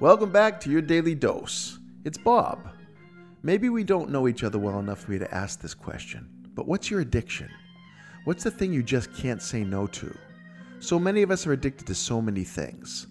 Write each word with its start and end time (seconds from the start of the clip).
Welcome 0.00 0.32
back 0.32 0.60
to 0.60 0.70
your 0.70 0.82
daily 0.82 1.14
dose. 1.14 1.78
It's 2.04 2.18
Bob. 2.18 2.68
Maybe 3.42 3.68
we 3.68 3.84
don't 3.84 4.10
know 4.10 4.26
each 4.26 4.42
other 4.42 4.58
well 4.58 4.78
enough 4.80 5.00
for 5.00 5.12
me 5.12 5.18
to 5.18 5.34
ask 5.34 5.60
this 5.60 5.72
question, 5.72 6.28
but 6.54 6.66
what's 6.66 6.90
your 6.90 7.00
addiction? 7.00 7.48
What's 8.24 8.42
the 8.42 8.50
thing 8.50 8.72
you 8.72 8.82
just 8.82 9.14
can't 9.14 9.40
say 9.40 9.64
no 9.64 9.86
to? 9.86 10.16
So 10.80 10.98
many 10.98 11.22
of 11.22 11.30
us 11.30 11.46
are 11.46 11.52
addicted 11.52 11.86
to 11.86 11.94
so 11.94 12.20
many 12.20 12.42
things. 12.42 13.06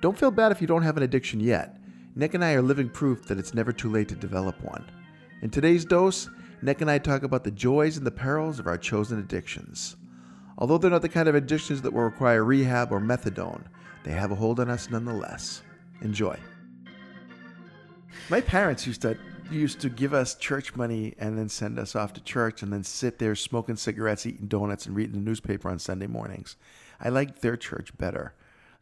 Don't 0.00 0.18
feel 0.18 0.30
bad 0.30 0.50
if 0.50 0.60
you 0.60 0.66
don't 0.66 0.82
have 0.82 0.96
an 0.96 1.02
addiction 1.04 1.40
yet. 1.40 1.78
Nick 2.14 2.34
and 2.34 2.44
I 2.44 2.54
are 2.54 2.62
living 2.62 2.88
proof 2.88 3.26
that 3.26 3.38
it's 3.38 3.54
never 3.54 3.72
too 3.72 3.90
late 3.90 4.08
to 4.08 4.14
develop 4.14 4.60
one. 4.62 4.84
In 5.42 5.50
today's 5.50 5.84
dose, 5.84 6.28
Nick 6.60 6.80
and 6.80 6.90
I 6.90 6.98
talk 6.98 7.22
about 7.22 7.44
the 7.44 7.50
joys 7.50 7.98
and 7.98 8.06
the 8.06 8.10
perils 8.10 8.58
of 8.58 8.66
our 8.66 8.78
chosen 8.78 9.18
addictions. 9.18 9.96
Although 10.58 10.78
they're 10.78 10.90
not 10.90 11.02
the 11.02 11.08
kind 11.08 11.28
of 11.28 11.34
addictions 11.34 11.82
that 11.82 11.92
will 11.92 12.02
require 12.02 12.42
rehab 12.44 12.90
or 12.90 13.00
methadone, 13.00 13.64
they 14.06 14.12
have 14.12 14.30
a 14.30 14.34
hold 14.36 14.60
on 14.60 14.70
us 14.70 14.88
nonetheless. 14.88 15.62
Enjoy. 16.00 16.38
My 18.30 18.40
parents 18.40 18.86
used 18.86 19.02
to 19.02 19.16
used 19.50 19.80
to 19.80 19.88
give 19.88 20.12
us 20.14 20.34
church 20.34 20.74
money 20.74 21.14
and 21.18 21.38
then 21.38 21.48
send 21.48 21.78
us 21.78 21.94
off 21.94 22.12
to 22.12 22.20
church 22.22 22.62
and 22.62 22.72
then 22.72 22.82
sit 22.82 23.18
there 23.18 23.34
smoking 23.36 23.76
cigarettes, 23.76 24.26
eating 24.26 24.46
donuts, 24.48 24.86
and 24.86 24.96
reading 24.96 25.12
the 25.14 25.20
newspaper 25.20 25.68
on 25.70 25.78
Sunday 25.78 26.06
mornings. 26.08 26.56
I 27.00 27.10
liked 27.10 27.42
their 27.42 27.56
church 27.56 27.96
better. 27.98 28.34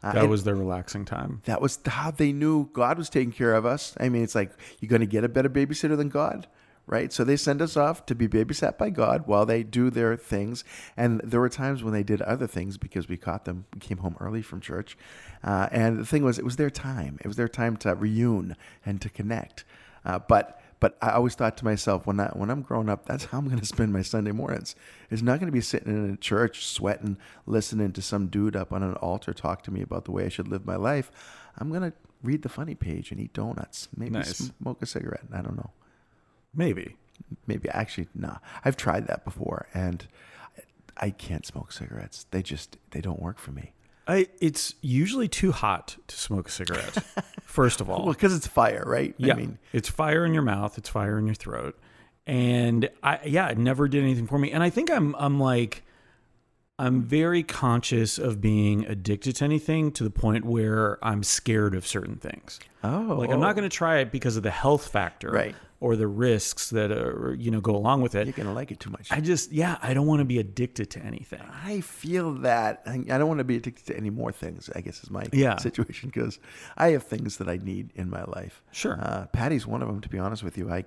Uh, 0.02 0.12
That 0.12 0.28
was 0.28 0.44
their 0.44 0.54
relaxing 0.54 1.04
time. 1.04 1.40
that 1.44 1.60
was 1.62 1.78
how 1.86 2.10
they 2.10 2.32
knew 2.32 2.68
God 2.72 2.96
was 2.98 3.08
taking 3.10 3.32
care 3.32 3.54
of 3.54 3.64
us. 3.66 3.94
I 4.00 4.08
mean, 4.10 4.22
it's 4.22 4.34
like 4.34 4.52
you're 4.80 4.88
going 4.90 5.00
to 5.00 5.06
get 5.06 5.24
a 5.24 5.28
better 5.28 5.48
babysitter 5.50 5.96
than 5.96 6.08
God, 6.10 6.46
right? 6.86 7.12
So 7.12 7.24
they 7.24 7.36
send 7.36 7.62
us 7.62 7.76
off 7.76 8.04
to 8.06 8.14
be 8.14 8.28
babysat 8.28 8.76
by 8.78 8.90
God 8.90 9.26
while 9.26 9.46
they 9.46 9.62
do 9.62 9.90
their 9.90 10.16
things. 10.16 10.64
And 10.96 11.20
there 11.24 11.40
were 11.40 11.48
times 11.48 11.82
when 11.82 11.92
they 11.94 12.02
did 12.02 12.20
other 12.22 12.46
things 12.46 12.76
because 12.76 13.08
we 13.08 13.16
caught 13.16 13.44
them. 13.44 13.64
We 13.74 13.80
came 13.80 13.98
home 13.98 14.16
early 14.20 14.42
from 14.42 14.60
church, 14.60 14.96
uh, 15.42 15.68
and 15.72 15.98
the 15.98 16.06
thing 16.06 16.24
was, 16.24 16.38
it 16.38 16.44
was 16.44 16.56
their 16.56 16.70
time. 16.70 17.18
It 17.22 17.26
was 17.26 17.36
their 17.36 17.48
time 17.48 17.76
to 17.78 17.94
reune 17.96 18.54
and 18.84 19.00
to 19.00 19.08
connect. 19.08 19.64
Uh, 20.04 20.18
but 20.18 20.60
but 20.80 20.98
I 21.00 21.12
always 21.12 21.34
thought 21.34 21.56
to 21.58 21.64
myself, 21.64 22.06
when 22.06 22.20
I 22.20 22.26
when 22.34 22.50
I'm 22.50 22.60
growing 22.60 22.90
up, 22.90 23.06
that's 23.06 23.24
how 23.26 23.38
I'm 23.38 23.46
going 23.46 23.58
to 23.60 23.64
spend 23.64 23.92
my 23.92 24.02
Sunday 24.02 24.32
mornings. 24.32 24.76
It's 25.10 25.22
not 25.22 25.38
going 25.40 25.46
to 25.46 25.52
be 25.52 25.62
sitting 25.62 25.90
in 25.94 26.12
a 26.12 26.16
church 26.18 26.66
sweating, 26.66 27.16
listening 27.46 27.92
to 27.92 28.02
some 28.02 28.26
dude 28.26 28.54
up 28.54 28.70
on 28.70 28.82
an 28.82 28.94
altar 28.96 29.32
talk 29.32 29.62
to 29.62 29.70
me 29.70 29.80
about 29.80 30.04
the 30.04 30.10
way 30.12 30.26
I 30.26 30.28
should 30.28 30.48
live 30.48 30.66
my 30.66 30.76
life. 30.76 31.10
I'm 31.56 31.70
going 31.70 31.90
to 31.90 31.92
read 32.22 32.42
the 32.42 32.50
funny 32.50 32.74
page 32.74 33.10
and 33.12 33.20
eat 33.20 33.32
donuts, 33.32 33.88
maybe 33.96 34.12
Nice. 34.14 34.50
smoke 34.60 34.82
a 34.82 34.86
cigarette. 34.86 35.24
I 35.32 35.40
don't 35.40 35.56
know. 35.56 35.70
Maybe. 36.54 36.96
Maybe 37.46 37.68
actually, 37.70 38.08
nah. 38.14 38.36
I've 38.64 38.76
tried 38.76 39.06
that 39.06 39.24
before, 39.24 39.66
and 39.74 40.06
I 40.96 41.10
can't 41.10 41.44
smoke 41.44 41.72
cigarettes. 41.72 42.26
They 42.30 42.42
just 42.42 42.76
they 42.90 43.00
don't 43.00 43.20
work 43.20 43.38
for 43.38 43.50
me. 43.52 43.72
I, 44.06 44.28
it's 44.40 44.74
usually 44.82 45.28
too 45.28 45.50
hot 45.52 45.96
to 46.08 46.16
smoke 46.16 46.48
a 46.48 46.50
cigarette. 46.50 46.92
First 47.44 47.80
of 47.80 47.88
all, 47.90 48.04
Well, 48.04 48.12
because 48.12 48.34
it's 48.36 48.46
fire, 48.46 48.84
right? 48.86 49.14
yeah, 49.16 49.32
I 49.32 49.36
mean, 49.36 49.58
it's 49.72 49.88
fire 49.88 50.26
in 50.26 50.34
your 50.34 50.42
mouth, 50.42 50.76
it's 50.76 50.90
fire 50.90 51.18
in 51.18 51.24
your 51.26 51.34
throat, 51.34 51.78
and 52.26 52.88
I 53.02 53.20
yeah, 53.24 53.48
it 53.48 53.58
never 53.58 53.88
did 53.88 54.02
anything 54.02 54.26
for 54.26 54.38
me. 54.38 54.52
And 54.52 54.62
I 54.62 54.70
think 54.70 54.90
I'm 54.90 55.14
I'm 55.18 55.40
like 55.40 55.82
I'm 56.78 57.02
very 57.02 57.44
conscious 57.44 58.18
of 58.18 58.40
being 58.40 58.84
addicted 58.86 59.36
to 59.36 59.44
anything 59.44 59.92
to 59.92 60.02
the 60.02 60.10
point 60.10 60.44
where 60.44 60.98
I'm 61.04 61.22
scared 61.22 61.74
of 61.74 61.86
certain 61.86 62.16
things. 62.16 62.58
oh, 62.82 63.16
Like 63.18 63.30
I'm 63.30 63.38
not 63.40 63.54
going 63.54 63.68
to 63.68 63.74
try 63.74 63.98
it 63.98 64.10
because 64.10 64.36
of 64.36 64.42
the 64.42 64.50
health 64.50 64.88
factor, 64.88 65.30
Right. 65.30 65.54
or 65.78 65.94
the 65.94 66.08
risks 66.08 66.70
that 66.70 66.90
are, 66.90 67.36
you 67.38 67.52
know 67.52 67.60
go 67.60 67.76
along 67.76 68.02
with 68.02 68.16
it. 68.16 68.26
You're 68.26 68.32
gonna 68.32 68.52
like 68.54 68.72
it 68.72 68.80
too 68.80 68.90
much. 68.90 69.12
I 69.12 69.20
just 69.20 69.52
yeah, 69.52 69.78
I 69.82 69.94
don't 69.94 70.06
want 70.08 70.18
to 70.20 70.24
be 70.24 70.38
addicted 70.40 70.90
to 70.90 71.00
anything. 71.00 71.42
I 71.64 71.80
feel 71.80 72.32
that 72.38 72.82
I 72.86 72.94
I 73.08 73.18
don't 73.18 73.28
want 73.28 73.38
to 73.38 73.44
be 73.44 73.56
addicted 73.56 73.86
to 73.86 73.96
any 73.96 74.10
more 74.10 74.32
things. 74.32 74.68
I 74.74 74.80
guess 74.80 75.04
is 75.04 75.10
my 75.10 75.26
Yeah. 75.32 75.58
situation 75.58 76.08
because 76.08 76.40
I 76.76 76.88
have 76.88 77.04
things 77.04 77.36
that 77.36 77.48
I 77.48 77.58
need 77.58 77.90
in 77.94 78.10
my 78.10 78.24
life. 78.24 78.62
Sure. 78.72 78.98
uh, 79.00 79.26
Patty's 79.26 79.64
one 79.66 79.80
of 79.80 79.86
them. 79.88 80.00
To 80.00 80.08
be 80.08 80.18
honest 80.18 80.42
with 80.42 80.58
you, 80.58 80.70
I 80.70 80.84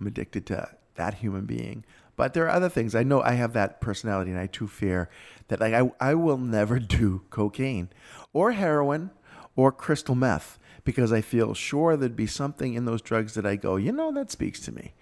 I'm 0.00 0.06
addicted 0.06 0.46
to 0.46 0.68
that 0.94 1.12
human 1.14 1.44
being. 1.44 1.84
But 2.16 2.34
there 2.34 2.44
are 2.46 2.50
other 2.50 2.68
things. 2.68 2.94
I 2.94 3.02
know 3.02 3.22
I 3.22 3.32
have 3.32 3.52
that 3.52 3.80
personality, 3.80 4.30
and 4.30 4.40
I 4.40 4.46
too 4.46 4.66
fear 4.66 5.08
that 5.48 5.60
like 5.60 5.74
I 5.74 5.90
I 6.00 6.14
will 6.14 6.38
never 6.38 6.78
do 6.98 7.22
cocaine 7.30 7.90
or 8.32 8.52
heroin 8.52 9.10
or 9.54 9.72
crystal 9.72 10.14
meth 10.14 10.58
because 10.84 11.12
I 11.12 11.20
feel 11.20 11.52
sure 11.52 11.96
there'd 11.96 12.16
be 12.16 12.26
something 12.26 12.74
in 12.74 12.84
those 12.84 13.02
drugs 13.02 13.34
that 13.34 13.44
I 13.44 13.56
go, 13.56 13.76
you 13.76 13.92
know, 13.92 14.12
that 14.12 14.30
speaks 14.30 14.60
to 14.60 14.72
me. 14.72 14.94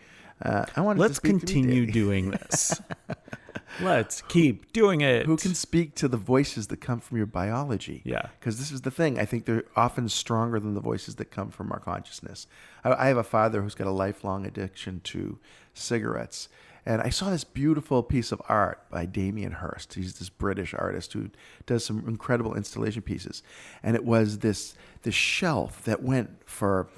Uh, 0.42 0.64
I 0.74 0.80
want 0.80 0.97
to 0.97 1.03
Let's 1.03 1.20
to 1.20 1.28
continue 1.28 1.86
daily." 1.86 1.92
doing 1.92 2.30
this. 2.30 2.80
Let's 3.80 4.22
keep 4.22 4.72
doing 4.72 5.00
it. 5.00 5.26
who 5.26 5.36
can 5.36 5.54
speak 5.54 5.94
to 5.97 6.08
the 6.08 6.16
voices 6.16 6.69
that 6.69 6.80
come 6.80 7.00
from 7.00 7.16
your 7.16 7.26
biology. 7.26 8.03
Yeah. 8.04 8.28
Because 8.38 8.58
this 8.58 8.70
is 8.70 8.82
the 8.82 8.91
thing. 8.91 9.19
I 9.19 9.24
think 9.24 9.47
they're 9.47 9.64
often 9.74 10.08
stronger 10.08 10.60
than 10.60 10.74
the 10.74 10.80
voices 10.80 11.16
that 11.16 11.26
come 11.26 11.50
from 11.50 11.72
our 11.72 11.80
consciousness. 11.80 12.47
I, 12.84 12.92
I 12.92 13.06
have 13.08 13.16
a 13.16 13.24
father 13.24 13.62
who's 13.62 13.74
got 13.74 13.86
a 13.86 13.92
lifelong 13.92 14.47
addiction 14.47 15.00
to 15.04 15.38
cigarettes. 15.72 16.48
And 16.87 17.00
I 17.00 17.09
saw 17.09 17.31
this 17.31 17.45
beautiful 17.45 18.03
piece 18.03 18.31
of 18.31 18.43
art 18.49 18.89
by 18.91 19.06
Damien 19.06 19.53
Hirst. 19.53 19.95
He's 19.95 20.19
this 20.19 20.28
British 20.28 20.75
artist 20.75 21.12
who 21.15 21.31
does 21.67 21.84
some 21.84 22.05
incredible 22.06 22.55
installation 22.55 23.03
pieces. 23.03 23.43
And 23.83 23.97
it 23.97 24.05
was 24.05 24.39
this 24.41 24.75
this 25.03 25.15
shelf 25.15 25.84
that 25.84 26.03
went 26.03 26.49
for 26.49 26.89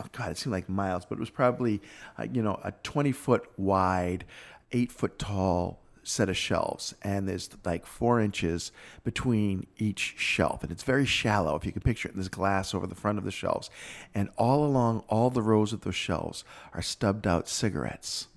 oh 0.00 0.06
God, 0.12 0.30
it 0.30 0.38
seemed 0.38 0.52
like 0.52 0.68
miles, 0.68 1.04
but 1.04 1.16
it 1.16 1.20
was 1.20 1.30
probably 1.30 1.82
uh, 2.18 2.26
you 2.30 2.42
know 2.42 2.58
a 2.64 2.72
twenty 2.82 3.12
foot 3.12 3.44
wide, 3.58 4.24
eight 4.72 4.90
foot 4.90 5.18
tall 5.18 5.80
set 6.02 6.28
of 6.28 6.36
shelves. 6.36 6.94
And 7.02 7.28
there's 7.28 7.50
like 7.64 7.86
four 7.86 8.20
inches 8.20 8.72
between 9.04 9.66
each 9.76 10.14
shelf. 10.16 10.62
And 10.62 10.70
it's 10.70 10.82
very 10.82 11.06
shallow 11.06 11.56
if 11.56 11.66
you 11.66 11.72
can 11.72 11.82
picture 11.82 12.08
it. 12.08 12.14
There's 12.14 12.28
glass 12.28 12.74
over 12.74 12.86
the 12.86 12.94
front 12.94 13.18
of 13.18 13.24
the 13.24 13.30
shelves. 13.30 13.70
And 14.14 14.30
all 14.36 14.64
along 14.64 15.04
all 15.08 15.30
the 15.30 15.42
rows 15.42 15.72
of 15.72 15.82
those 15.82 15.94
shelves 15.96 16.44
are 16.72 16.82
stubbed 16.82 17.26
out 17.26 17.48
cigarettes 17.48 18.28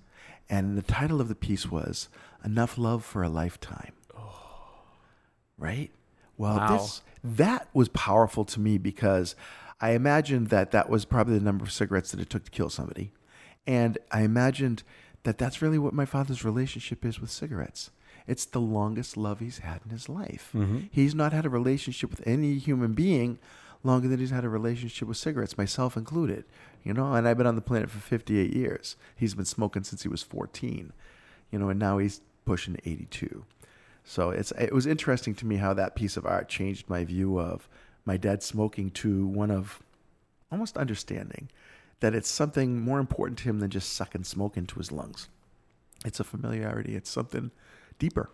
and 0.50 0.76
the 0.78 0.82
title 0.82 1.20
of 1.20 1.28
the 1.28 1.34
piece 1.34 1.70
was 1.70 2.08
enough 2.44 2.78
love 2.78 3.04
for 3.04 3.22
a 3.22 3.28
lifetime. 3.28 3.92
Oh. 4.16 4.80
Right? 5.56 5.90
Well 6.36 6.56
Wow. 6.56 6.76
this 6.76 7.02
that 7.24 7.68
was 7.74 7.88
powerful 7.88 8.44
to 8.44 8.60
me 8.60 8.78
because 8.78 9.34
i 9.80 9.90
imagined 9.90 10.48
that 10.48 10.70
that 10.70 10.88
was 10.88 11.04
probably 11.04 11.36
the 11.36 11.44
number 11.44 11.64
of 11.64 11.72
cigarettes 11.72 12.12
that 12.12 12.20
it 12.20 12.30
took 12.30 12.44
to 12.44 12.50
kill 12.50 12.70
somebody. 12.70 13.12
And 13.66 13.98
i 14.12 14.22
imagined 14.22 14.82
that 15.24 15.36
that's 15.38 15.60
really 15.60 15.78
what 15.78 15.92
my 15.92 16.04
father's 16.04 16.44
relationship 16.44 17.04
is 17.04 17.20
with 17.20 17.30
cigarettes. 17.30 17.90
It's 18.28 18.44
the 18.44 18.60
longest 18.60 19.16
love 19.16 19.40
he's 19.40 19.58
had 19.58 19.80
in 19.84 19.90
his 19.90 20.08
life. 20.08 20.50
Mm-hmm. 20.54 20.78
He's 20.90 21.14
not 21.14 21.32
had 21.32 21.44
a 21.46 21.50
relationship 21.50 22.10
with 22.10 22.22
any 22.26 22.58
human 22.58 22.92
being 22.92 23.38
longer 23.84 24.08
than 24.08 24.18
he's 24.18 24.30
had 24.30 24.44
a 24.44 24.48
relationship 24.48 25.06
with 25.06 25.16
cigarettes 25.16 25.58
myself 25.58 25.96
included 25.96 26.44
you 26.84 26.92
know 26.92 27.12
and 27.12 27.28
i've 27.28 27.38
been 27.38 27.46
on 27.46 27.54
the 27.54 27.60
planet 27.60 27.90
for 27.90 27.98
58 27.98 28.52
years 28.52 28.96
he's 29.16 29.34
been 29.34 29.44
smoking 29.44 29.84
since 29.84 30.02
he 30.02 30.08
was 30.08 30.22
14 30.22 30.92
you 31.50 31.58
know 31.58 31.68
and 31.68 31.78
now 31.78 31.98
he's 31.98 32.20
pushing 32.44 32.76
82 32.84 33.44
so 34.04 34.30
it's 34.30 34.52
it 34.52 34.72
was 34.72 34.86
interesting 34.86 35.34
to 35.36 35.46
me 35.46 35.56
how 35.56 35.74
that 35.74 35.94
piece 35.94 36.16
of 36.16 36.26
art 36.26 36.48
changed 36.48 36.88
my 36.88 37.04
view 37.04 37.38
of 37.38 37.68
my 38.04 38.16
dad 38.16 38.42
smoking 38.42 38.90
to 38.92 39.26
one 39.26 39.50
of 39.50 39.82
almost 40.50 40.76
understanding 40.76 41.48
that 42.00 42.14
it's 42.14 42.28
something 42.28 42.80
more 42.80 43.00
important 43.00 43.38
to 43.38 43.44
him 43.44 43.60
than 43.60 43.70
just 43.70 43.92
sucking 43.92 44.24
smoke 44.24 44.56
into 44.56 44.76
his 44.76 44.92
lungs. 44.92 45.28
It's 46.04 46.20
a 46.20 46.24
familiarity. 46.24 46.94
It's 46.94 47.10
something 47.10 47.50
deeper. 47.98 48.30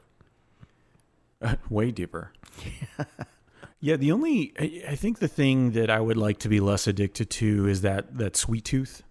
way 1.71 1.91
deeper. 1.91 2.33
yeah, 2.65 3.05
the 3.97 4.13
only 4.13 4.53
I, 4.59 4.83
I 4.93 4.95
think 4.97 5.19
the 5.19 5.29
thing 5.29 5.73
that 5.73 5.91
I 5.91 6.01
would 6.01 6.17
like 6.17 6.39
to 6.41 6.49
be 6.49 6.61
less 6.61 6.87
addicted 6.87 7.29
to 7.31 7.69
is 7.69 7.83
that 7.83 8.17
that 8.19 8.37
sweet 8.37 8.65
tooth. 8.65 9.03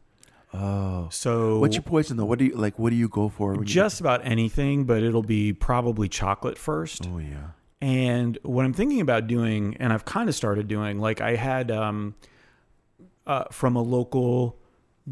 Oh, 0.53 1.07
So 1.11 1.59
what's 1.59 1.75
your 1.75 1.84
poison 1.84 2.17
though? 2.17 2.25
What 2.25 2.39
do 2.39 2.45
you 2.45 2.56
like? 2.56 2.78
What 2.78 2.91
do 2.91 2.95
you 2.95 3.09
go 3.09 3.29
for? 3.29 3.51
When 3.51 3.62
you, 3.62 3.66
just 3.66 4.00
about 4.01 4.22
anything, 4.25 4.85
but 4.85 5.01
it'll 5.03 5.23
be 5.23 5.51
probably 5.53 6.07
chocolate 6.09 6.57
first. 6.57 7.07
oh 7.12 7.17
yeah, 7.17 7.50
And 7.81 8.38
what 8.44 8.63
I'm 8.66 8.73
thinking 8.73 9.01
about 9.01 9.28
doing, 9.28 9.78
and 9.79 9.91
I've 9.91 10.06
kind 10.06 10.29
of 10.29 10.35
started 10.35 10.67
doing, 10.67 11.00
like 11.00 11.21
I 11.21 11.36
had 11.36 11.71
um, 11.71 12.13
uh, 13.25 13.45
from 13.51 13.75
a 13.75 13.81
local 13.81 14.57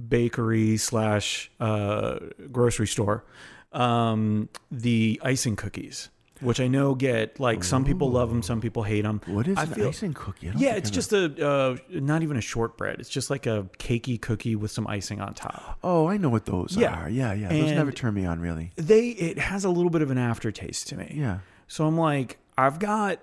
bakery 0.07 0.77
slash 0.77 1.51
uh, 1.59 2.19
grocery 2.51 2.87
store, 2.87 3.25
um, 3.73 4.47
the 4.69 5.19
icing 5.23 5.55
cookies, 5.55 6.09
which 6.41 6.59
I 6.59 6.67
know 6.67 6.95
get 6.95 7.39
like 7.39 7.63
some 7.63 7.85
people 7.85 8.11
love 8.11 8.29
them, 8.29 8.41
some 8.43 8.59
people 8.61 8.83
hate 8.83 9.01
them. 9.03 9.21
what 9.27 9.47
is 9.47 9.57
I 9.57 9.63
an 9.63 9.69
feel- 9.69 9.87
icing 9.87 10.13
cookie? 10.13 10.49
I 10.49 10.51
don't 10.51 10.61
Yeah, 10.61 10.69
think 10.73 10.77
it's 10.79 10.89
I've 10.89 10.93
just 10.95 11.13
a 11.13 11.47
uh, 11.49 11.77
not 11.89 12.23
even 12.23 12.37
a 12.37 12.41
shortbread. 12.41 12.99
It's 12.99 13.09
just 13.09 13.29
like 13.29 13.45
a 13.45 13.67
cakey 13.79 14.19
cookie 14.19 14.55
with 14.55 14.71
some 14.71 14.85
icing 14.87 15.21
on 15.21 15.33
top. 15.33 15.77
Oh, 15.83 16.07
I 16.07 16.17
know 16.17 16.29
what 16.29 16.45
those 16.45 16.75
Yeah. 16.77 17.03
are. 17.03 17.09
Yeah, 17.09 17.33
yeah. 17.33 17.49
Those 17.49 17.71
never 17.71 17.89
And- 17.89 17.95
turn 17.97 18.13
me 18.13 18.25
on 18.25 18.39
really. 18.39 18.71
They 18.75 19.09
it 19.09 19.39
has 19.39 19.63
a 19.63 19.69
little 19.69 19.89
bit 19.91 20.01
of 20.01 20.11
an 20.11 20.17
aftertaste 20.17 20.87
to 20.89 20.97
me. 20.97 21.13
Yeah. 21.17 21.39
So 21.67 21.85
I'm 21.87 21.97
like, 21.97 22.37
I've 22.57 22.79
got 22.79 23.19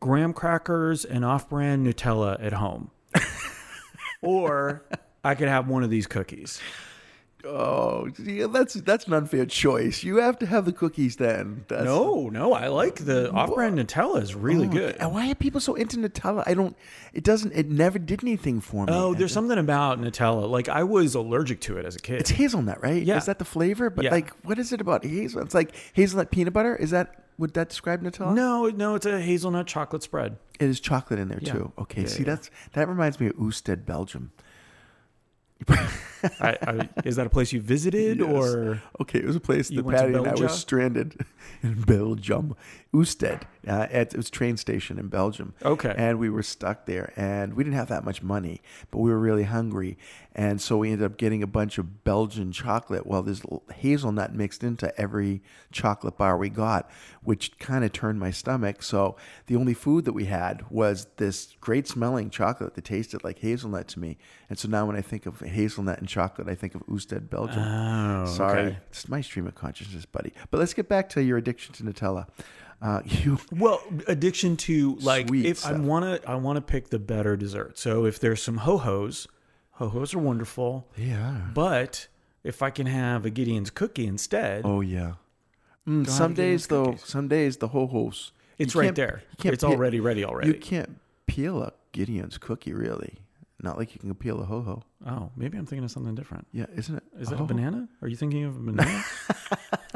graham 0.00 0.32
crackers 0.32 1.04
and 1.04 1.24
off-brand 1.24 1.86
Nutella 1.86 2.42
at 2.44 2.54
home, 2.54 2.90
or 4.20 4.82
I 5.24 5.34
could 5.34 5.48
have 5.48 5.68
one 5.68 5.82
of 5.82 5.90
these 5.90 6.06
cookies. 6.06 6.60
Oh, 7.44 8.08
yeah, 8.18 8.46
that's 8.46 8.74
that's 8.74 9.06
an 9.06 9.14
unfair 9.14 9.46
choice. 9.46 10.02
You 10.04 10.16
have 10.18 10.38
to 10.38 10.46
have 10.46 10.64
the 10.64 10.72
cookies 10.72 11.16
then. 11.16 11.64
That's, 11.68 11.84
No, 11.84 12.28
no, 12.28 12.52
I 12.52 12.68
like 12.68 12.96
the 12.96 13.30
off-brand 13.32 13.78
Nutella 13.78 14.22
is 14.22 14.34
really 14.34 14.66
Oh, 14.68 14.70
good. 14.70 14.96
Why 15.02 15.30
are 15.30 15.34
people 15.34 15.60
so 15.60 15.74
into 15.74 15.96
Nutella? 15.96 16.44
I 16.46 16.54
don't. 16.54 16.76
It 17.12 17.24
doesn't. 17.24 17.52
It 17.52 17.68
never 17.70 17.98
did 17.98 18.22
anything 18.22 18.60
for 18.60 18.86
me. 18.86 18.92
Oh, 18.92 19.14
there's 19.14 19.32
something 19.32 19.58
about 19.58 20.00
Nutella. 20.00 20.48
Like 20.48 20.68
I 20.68 20.84
was 20.84 21.14
allergic 21.14 21.60
to 21.62 21.78
it 21.78 21.84
as 21.84 21.96
a 21.96 22.00
kid. 22.00 22.20
It's 22.20 22.30
hazelnut, 22.30 22.82
right? 22.82 23.02
Yeah. 23.02 23.16
Is 23.18 23.26
that 23.26 23.38
the 23.38 23.44
flavor? 23.44 23.90
But 23.90 24.04
Yeah. 24.04 24.10
like, 24.12 24.30
what 24.44 24.58
is 24.58 24.72
it 24.72 24.80
about 24.80 25.04
hazelnut? 25.04 25.46
It's 25.46 25.54
like 25.54 25.74
hazelnut 25.94 26.30
peanut 26.30 26.52
butter. 26.52 26.76
Is 26.76 26.90
that 26.90 27.24
would 27.38 27.54
that 27.54 27.70
describe 27.70 28.02
Nutella? 28.02 28.34
no, 28.34 28.68
no, 28.68 28.94
it's 28.94 29.06
a 29.06 29.20
hazelnut 29.20 29.66
chocolate 29.66 30.02
spread. 30.02 30.36
It 30.60 30.68
is 30.68 30.78
chocolate 30.78 31.18
in 31.18 31.28
there 31.28 31.40
Yeah. 31.42 31.52
too. 31.54 31.72
Okay, 31.78 32.06
see 32.06 32.22
that's 32.22 32.50
that 32.74 32.88
reminds 32.88 33.18
me 33.18 33.26
of 33.28 33.32
Oosted, 33.36 33.84
Belgium. 33.84 34.30
I, 36.40 36.56
I, 36.62 36.88
is 37.04 37.16
that 37.16 37.26
a 37.26 37.30
place 37.30 37.52
you 37.52 37.60
visited 37.60 38.18
Yes. 38.18 38.28
or? 38.28 38.80
Okay, 39.00 39.18
it 39.18 39.24
was 39.26 39.36
a 39.36 39.40
place 39.40 39.68
that 39.68 39.86
Patty 39.88 40.14
and 40.14 40.26
I 40.26 40.34
were 40.34 40.48
stranded 40.48 41.24
in 41.62 41.82
Belgium, 41.82 42.54
Oosted. 42.94 43.42
Uh, 43.66 43.86
at, 43.90 44.12
it 44.12 44.16
was 44.16 44.28
a 44.28 44.30
train 44.30 44.56
station 44.56 44.98
in 44.98 45.06
Belgium. 45.08 45.54
Okay. 45.64 45.94
and 45.96 46.18
we 46.18 46.28
were 46.28 46.42
stuck 46.42 46.86
there, 46.86 47.12
and 47.16 47.54
we 47.54 47.62
didn't 47.62 47.76
have 47.76 47.88
that 47.88 48.04
much 48.04 48.22
money, 48.22 48.60
but 48.90 48.98
we 48.98 49.10
were 49.10 49.18
really 49.18 49.44
hungry, 49.44 49.96
and 50.34 50.60
so 50.60 50.78
we 50.78 50.90
ended 50.90 51.04
up 51.04 51.16
getting 51.16 51.42
a 51.42 51.46
bunch 51.46 51.78
of 51.78 52.02
Belgian 52.04 52.50
chocolate. 52.50 53.06
Well, 53.06 53.22
there's 53.22 53.42
hazelnut 53.74 54.34
mixed 54.34 54.64
into 54.64 54.98
every 55.00 55.42
chocolate 55.70 56.18
bar 56.18 56.36
we 56.36 56.48
got, 56.48 56.90
which 57.22 57.56
kind 57.58 57.84
of 57.84 57.92
turned 57.92 58.18
my 58.18 58.30
stomach. 58.30 58.82
So 58.82 59.16
the 59.46 59.56
only 59.56 59.74
food 59.74 60.06
that 60.06 60.12
we 60.12 60.24
had 60.24 60.68
was 60.70 61.06
this 61.18 61.54
great 61.60 61.86
smelling 61.86 62.30
chocolate 62.30 62.74
that 62.74 62.84
tasted 62.84 63.22
like 63.22 63.38
hazelnut 63.38 63.86
to 63.88 64.00
me, 64.00 64.18
and 64.50 64.58
so 64.58 64.68
now 64.68 64.86
when 64.86 64.96
I 64.96 65.02
think 65.02 65.26
of 65.26 65.38
hazelnut 65.40 65.98
and 65.98 66.08
chocolate, 66.08 66.48
I 66.48 66.54
think 66.56 66.74
of 66.74 66.84
Oosted, 66.86 67.30
Belgium. 67.30 67.62
Oh, 67.62 68.26
Sorry, 68.26 68.60
okay. 68.62 68.78
it's 68.90 69.08
my 69.08 69.20
stream 69.20 69.46
of 69.46 69.54
consciousness, 69.54 70.04
buddy. 70.04 70.32
But 70.50 70.58
let's 70.58 70.74
get 70.74 70.88
back 70.88 71.08
to 71.10 71.22
your 71.22 71.38
addiction 71.38 71.74
to 71.74 71.84
Nutella. 71.84 72.26
Uh, 72.82 73.00
you, 73.06 73.38
Well, 73.52 73.80
addiction 74.08 74.56
to 74.58 74.96
like 74.96 75.32
if 75.32 75.64
I 75.64 75.72
want 75.72 76.04
to, 76.22 76.28
I 76.28 76.34
want 76.34 76.56
to 76.56 76.60
pick 76.60 76.88
the 76.90 76.98
better 76.98 77.36
dessert. 77.36 77.78
So 77.78 78.04
if 78.06 78.18
there's 78.18 78.42
some 78.42 78.56
ho 78.58 78.76
hos, 78.78 79.28
ho 79.72 79.88
hos 79.88 80.14
are 80.14 80.18
wonderful. 80.18 80.88
yeah. 80.96 81.42
But 81.54 82.08
if 82.42 82.60
I 82.60 82.70
can 82.70 82.86
have 82.86 83.24
a 83.24 83.30
Gideon's 83.30 83.70
cookie 83.70 84.06
instead, 84.06 84.62
Oh 84.64 84.80
yeah. 84.80 85.12
Mm, 85.88 86.08
some 86.08 86.34
days 86.34 86.66
though, 86.66 86.86
cookies. 86.86 87.04
some 87.08 87.28
days 87.28 87.56
the 87.58 87.68
ho 87.68 87.86
hos. 87.86 88.32
it's 88.58 88.74
right 88.74 88.94
there. 88.94 89.22
It's 89.44 89.62
peel- 89.62 89.70
already 89.72 90.00
ready 90.00 90.24
already. 90.24 90.48
You 90.48 90.54
can't 90.54 90.98
peel 91.26 91.62
a 91.62 91.72
Gideon's 91.92 92.36
cookie 92.38 92.72
really. 92.72 93.18
Not 93.60 93.78
like 93.78 93.94
you 93.94 94.00
can 94.00 94.12
peel 94.16 94.40
a 94.40 94.44
ho 94.44 94.60
ho. 94.62 94.82
oh, 95.06 95.30
maybe 95.36 95.56
I'm 95.56 95.66
thinking 95.66 95.84
of 95.84 95.90
something 95.92 96.16
different. 96.16 96.48
Yeah, 96.52 96.66
isn't 96.74 96.96
it? 96.96 97.04
Is 97.20 97.28
that 97.28 97.36
ho-ho? 97.36 97.44
a 97.44 97.46
banana? 97.46 97.88
Are 98.02 98.08
you 98.08 98.16
thinking 98.16 98.42
of 98.44 98.56
a 98.56 98.58
banana? 98.60 99.04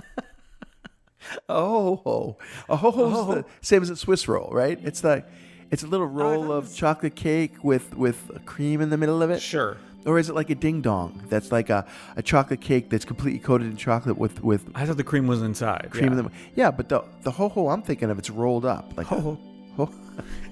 Oh, 1.49 2.37
a 2.69 2.77
ho 2.77 2.91
ho. 2.91 3.05
A 3.05 3.09
ho 3.11 3.35
the 3.35 3.45
same 3.61 3.83
as 3.83 3.91
a 3.91 3.97
Swiss 3.97 4.27
roll, 4.29 4.51
right? 4.53 4.79
It's 4.83 5.05
like 5.05 5.27
it's 5.71 5.83
a 5.83 5.87
little 5.87 6.07
oh, 6.07 6.11
roll 6.11 6.43
thought 6.49 6.55
it 6.55 6.59
of 6.59 6.75
chocolate 6.75 7.15
cake 7.17 7.63
with 7.65 7.95
with 7.97 8.31
a 8.35 8.41
cream 8.41 8.81
in 8.81 8.91
the 8.91 8.97
middle 8.97 9.23
of 9.23 9.31
it. 9.31 9.41
sure. 9.41 9.77
Or 10.05 10.21
is 10.21 10.29
it 10.29 10.37
like 10.37 10.51
a 10.51 10.55
ding 10.55 10.83
dong? 10.83 11.25
That's 11.29 11.51
like 11.51 11.69
a, 11.69 11.85
a 12.17 12.23
chocolate 12.23 12.61
cake 12.61 12.91
that's 12.91 13.05
completely 13.05 13.41
coated 13.41 13.67
in 13.69 13.77
chocolate 13.77 14.17
with 14.17 14.43
with 14.43 14.65
I 14.75 14.87
thought 14.87 14.97
the 14.99 15.05
cream 15.05 15.27
was 15.27 15.43
inside. 15.43 15.89
cream 15.91 16.13
yeah. 16.13 16.19
in 16.19 16.25
the 16.25 16.31
Yeah, 16.55 16.71
but 16.71 16.89
the 16.89 17.03
the 17.23 17.31
ho 17.33 17.49
ho 17.49 17.69
I'm 17.69 17.83
thinking 17.83 18.11
of 18.11 18.19
it's 18.19 18.31
rolled 18.31 18.65
up 18.65 18.97
like 18.97 19.07
Ho-ho. 19.09 19.37
ho. 19.77 19.91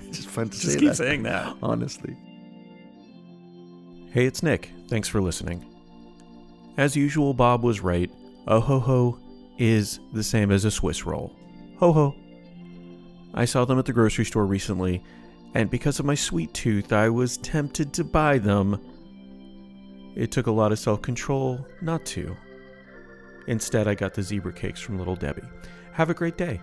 it's 0.03 0.17
just 0.19 0.29
fun 0.29 0.49
to 0.49 0.59
Just 0.59 0.73
say 0.73 0.79
keep 0.81 0.89
that. 0.89 0.97
saying 0.97 1.23
that. 1.25 1.57
Honestly. 1.63 2.17
Hey, 4.11 4.27
it's 4.27 4.43
Nick. 4.43 4.71
Thanks 4.89 5.09
for 5.09 5.21
listening. 5.21 5.65
As 6.77 6.97
usual, 6.97 7.33
Bob 7.35 7.63
was 7.63 7.81
right. 7.81 8.11
A 8.47 8.59
ho 8.61 8.79
ho 8.81 9.19
is 9.59 10.01
the 10.13 10.23
same 10.23 10.51
as 10.51 10.65
a 10.65 10.71
Swiss 10.71 11.05
roll. 11.05 11.35
Ho 11.79 11.93
ho. 11.93 12.15
I 13.35 13.45
saw 13.45 13.65
them 13.65 13.79
at 13.79 13.85
the 13.85 13.93
grocery 13.93 14.25
store 14.25 14.47
recently, 14.47 15.03
and 15.55 15.71
because 15.71 15.99
of 15.99 16.07
my 16.07 16.15
sweet 16.15 16.53
tooth, 16.55 16.93
I 16.93 17.09
was 17.09 17.39
tempted 17.39 17.93
to 17.95 18.05
buy 18.05 18.39
them. 18.39 18.81
It 20.15 20.31
took 20.31 20.47
a 20.47 20.53
lot 20.53 20.73
of 20.73 20.79
self 20.79 21.03
control 21.03 21.67
not 21.83 22.05
to. 22.07 22.37
Instead, 23.47 23.89
I 23.89 23.95
got 23.95 24.15
the 24.15 24.23
zebra 24.23 24.53
cakes 24.53 24.81
from 24.81 24.99
Little 24.99 25.17
Debbie. 25.17 25.43
Have 25.93 26.11
a 26.11 26.15
great 26.15 26.39
day. 26.39 26.61